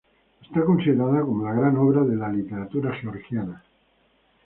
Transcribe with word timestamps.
Está 0.41 0.65
considerada 0.65 1.21
como 1.21 1.45
la 1.45 1.53
gran 1.53 1.77
obra 1.77 2.01
de 2.01 2.15
la 2.15 2.27
literatura 2.27 2.91
georgiana. 2.95 3.63